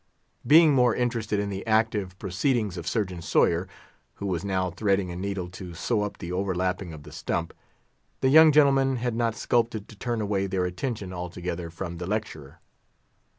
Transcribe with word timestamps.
Being 0.47 0.73
more 0.73 0.95
interested 0.95 1.39
in 1.39 1.49
the 1.49 1.63
active 1.67 2.17
proceedings 2.17 2.75
of 2.75 2.87
Surgeon 2.87 3.21
Sawyer, 3.21 3.67
who 4.15 4.25
was 4.25 4.43
now 4.43 4.71
threading 4.71 5.11
a 5.11 5.15
needle 5.15 5.47
to 5.49 5.75
sew 5.75 6.01
up 6.01 6.17
the 6.17 6.31
overlapping 6.31 6.91
of 6.91 7.03
the 7.03 7.11
stump, 7.11 7.53
the 8.21 8.29
young 8.29 8.51
gentlemen 8.51 8.95
had 8.95 9.13
not 9.13 9.35
scrupled 9.35 9.87
to 9.87 9.95
turn 9.95 10.19
away 10.19 10.47
their 10.47 10.65
attention 10.65 11.13
altogether 11.13 11.69
from 11.69 11.97
the 11.99 12.07
lecturer. 12.07 12.61